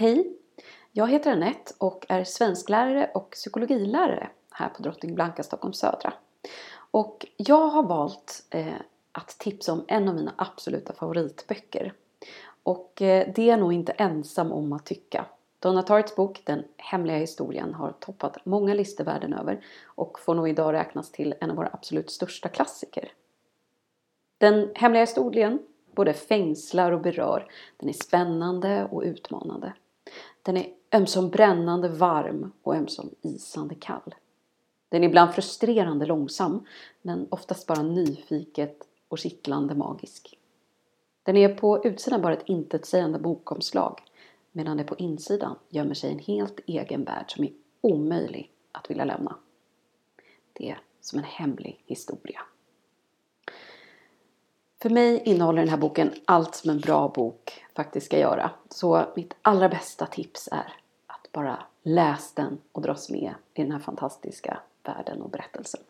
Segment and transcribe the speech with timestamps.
[0.00, 0.36] Hej!
[0.92, 6.12] Jag heter Annette och är svensklärare och psykologilärare här på Drottning Blanka Stockholm Södra.
[6.90, 8.74] Och jag har valt eh,
[9.12, 11.92] att tipsa om en av mina absoluta favoritböcker.
[12.62, 15.24] Och eh, det är jag nog inte ensam om att tycka.
[15.58, 20.48] Donna Tarts bok Den hemliga historien har toppat många listor världen över och får nog
[20.48, 23.12] idag räknas till en av våra absolut största klassiker.
[24.38, 25.58] Den hemliga historien
[25.94, 27.50] både fängslar och berör.
[27.76, 29.72] Den är spännande och utmanande.
[30.42, 34.14] Den är ömsom brännande varm och ömsom isande kall.
[34.88, 36.66] Den är ibland frustrerande långsam,
[37.02, 40.38] men oftast bara nyfiket och kittlande magisk.
[41.22, 44.00] Den är på utsidan bara ett intetsägande bokomslag,
[44.52, 49.04] medan det på insidan gömmer sig en helt egen värld som är omöjlig att vilja
[49.04, 49.36] lämna.
[50.52, 52.40] Det är som en hemlig historia.
[54.82, 58.50] För mig innehåller den här boken allt som en bra bok faktiskt ska göra.
[58.68, 60.72] Så mitt allra bästa tips är
[61.06, 65.80] att bara läs den och dras med i den här fantastiska världen och berättelsen.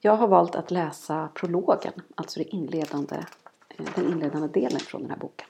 [0.00, 3.16] Jag har valt att läsa prologen, alltså det inledande,
[3.68, 5.48] eh, den inledande delen från den här boken.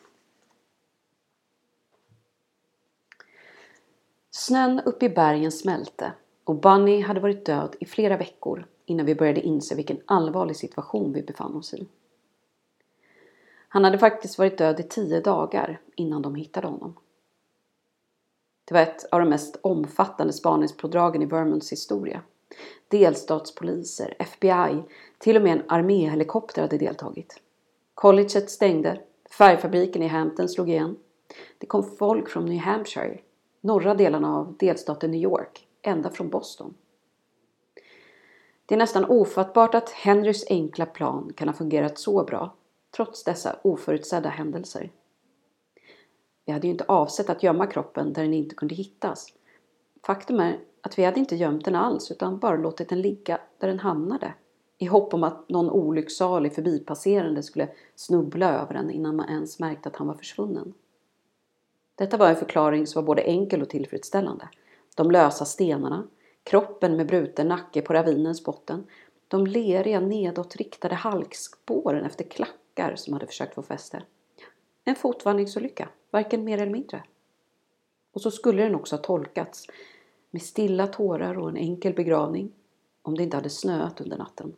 [4.31, 6.13] Snön uppe i bergen smälte
[6.45, 11.13] och Bunny hade varit död i flera veckor innan vi började inse vilken allvarlig situation
[11.13, 11.87] vi befann oss i.
[13.69, 16.97] Han hade faktiskt varit död i tio dagar innan de hittade honom.
[18.65, 22.23] Det var ett av de mest omfattande spaningspådragen i Vermonts historia.
[22.89, 24.83] Delstatspoliser, FBI,
[25.19, 27.41] till och med en arméhelikopter hade deltagit.
[27.95, 29.01] Colleget stängde,
[29.39, 30.97] färgfabriken i Hampton slog igen.
[31.59, 33.21] Det kom folk från New Hampshire,
[33.61, 36.75] norra delarna av delstaten New York, ända från Boston.
[38.69, 42.55] Det är nästan ofattbart att Henrys enkla plan kan ha fungerat så bra,
[42.97, 44.91] trots dessa oförutsedda händelser.
[46.47, 49.33] Vi hade ju inte avsett att gömma kroppen där den inte kunde hittas.
[50.07, 53.69] Faktum är att vi hade inte gömt den alls utan bara låtit den ligga där
[53.69, 54.35] den hamnade
[54.79, 59.89] i hopp om att någon olycksalig förbipasserande skulle snubbla över den innan man ens märkte
[59.89, 60.75] att han var försvunnen.
[61.95, 64.49] Detta var en förklaring som var både enkel och tillfredsställande.
[64.95, 66.07] De lösa stenarna,
[66.49, 68.87] kroppen med bruten nacke på ravinens botten,
[69.29, 74.03] de leriga nedåtriktade halkspåren efter klackar som hade försökt få fäste.
[74.85, 77.03] En fotvandringsolycka, varken mer eller mindre.
[78.13, 79.67] Och så skulle den också ha tolkats
[80.31, 82.53] med stilla tårar och en enkel begravning
[83.03, 84.57] om det inte hade snöat under natten.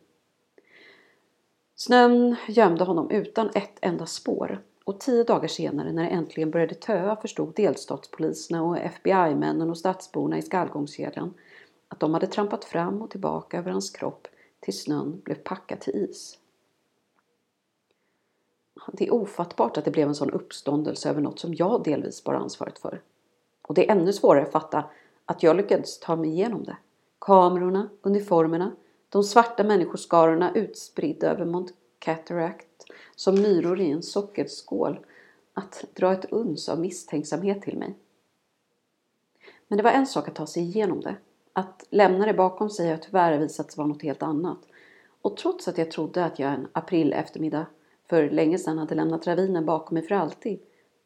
[1.75, 6.75] Snön gömde honom utan ett enda spår och tio dagar senare när det äntligen började
[6.75, 11.33] töa förstod delstatspoliserna och FBI-männen och stadsborna i skallgångskedjan
[11.91, 14.27] att de hade trampat fram och tillbaka över hans kropp
[14.59, 16.37] tills snön blev packad till is.
[18.93, 22.33] Det är ofattbart att det blev en sån uppståndelse över något som jag delvis bar
[22.33, 23.01] ansvaret för.
[23.61, 24.85] Och det är ännu svårare att fatta
[25.25, 26.77] att jag lyckades ta mig igenom det.
[27.19, 28.71] Kamerorna, uniformerna,
[29.09, 32.85] de svarta människoskarorna utspridda över Mount Cataract
[33.15, 34.99] som myror i en sockerskål
[35.53, 37.95] att dra ett uns av misstänksamhet till mig.
[39.67, 41.15] Men det var en sak att ta sig igenom det.
[41.53, 44.57] Att lämna det bakom sig har tyvärr visat sig vara något helt annat.
[45.21, 47.65] Och trots att jag trodde att jag en april eftermiddag
[48.09, 50.59] för länge sedan hade lämnat ravinen bakom mig för alltid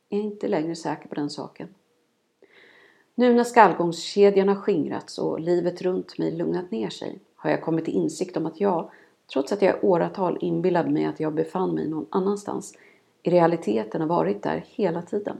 [0.09, 1.67] är jag inte längre säker på den saken.
[3.15, 7.85] Nu när skallgångskedjan har skingrats och livet runt mig lugnat ner sig har jag kommit
[7.85, 8.89] till insikt om att jag,
[9.33, 12.73] trots att jag i åratal inbillade mig att jag befann mig någon annanstans,
[13.23, 15.37] i realiteten har varit där hela tiden.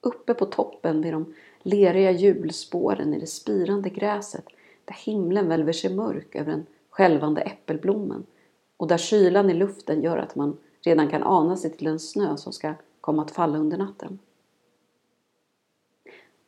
[0.00, 4.44] Uppe på toppen vid de leriga hjulspåren i det spirande gräset
[4.84, 8.26] där himlen välver sig mörk över den skälvande äppelblommen
[8.76, 12.36] och där kylan i luften gör att man redan kan ana sig till den snö
[12.36, 14.18] som ska komma att falla under natten.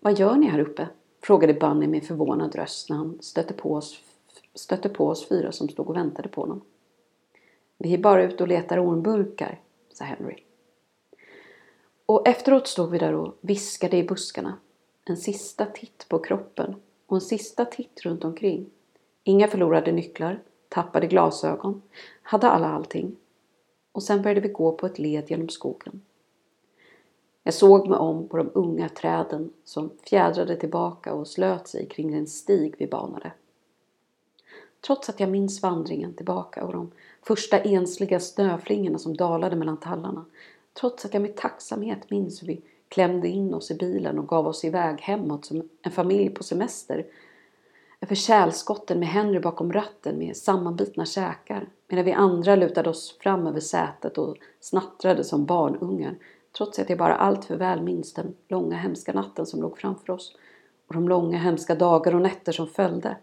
[0.00, 0.88] Vad gör ni här uppe?
[1.20, 4.00] frågade Bunny med förvånad röst när han stötte på, oss,
[4.54, 6.60] stötte på oss fyra som stod och väntade på honom.
[7.78, 9.60] Vi är bara ute och letar ormburkar,
[9.92, 10.36] sa Henry.
[12.06, 14.58] Och efteråt stod vi där och viskade i buskarna.
[15.04, 16.74] En sista titt på kroppen
[17.06, 18.70] och en sista titt runt omkring.
[19.24, 21.82] Inga förlorade nycklar, tappade glasögon,
[22.22, 23.16] hade alla allting.
[23.92, 26.00] Och sen började vi gå på ett led genom skogen.
[27.42, 32.12] Jag såg mig om på de unga träden som fjädrade tillbaka och slöt sig kring
[32.12, 33.32] den stig vi banade.
[34.86, 36.90] Trots att jag minns vandringen tillbaka och de
[37.22, 40.24] första ensliga snöflingorna som dalade mellan tallarna.
[40.72, 44.46] Trots att jag med tacksamhet minns hur vi klämde in oss i bilen och gav
[44.46, 47.06] oss iväg hemåt som en familj på semester.
[48.00, 53.46] Över kärlskotten med Henry bakom ratten med sammanbitna käkar medan vi andra lutade oss fram
[53.46, 56.16] över sätet och snattrade som barnungar
[56.56, 60.12] Trots att jag bara allt för väl minns den långa hemska natten som låg framför
[60.12, 60.36] oss
[60.86, 63.16] och de långa hemska dagar och nätter som följde.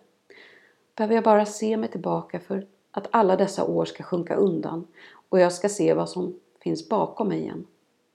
[0.95, 4.87] Behöver jag bara se mig tillbaka för att alla dessa år ska sjunka undan
[5.29, 7.67] och jag ska se vad som finns bakom mig igen.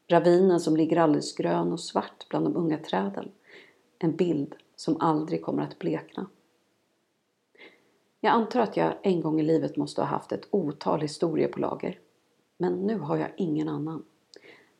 [0.09, 3.33] Ravinen som ligger alldeles grön och svart bland de unga träden.
[3.99, 6.27] En bild som aldrig kommer att blekna.
[8.21, 11.61] Jag antar att jag en gång i livet måste ha haft ett otal historier på
[11.61, 11.99] lager.
[12.59, 14.05] Men nu har jag ingen annan.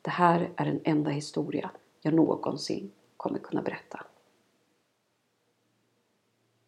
[0.01, 1.71] Det här är den enda historia
[2.01, 4.05] jag någonsin kommer kunna berätta.